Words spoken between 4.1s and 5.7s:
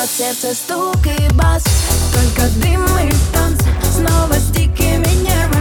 с дикими нервами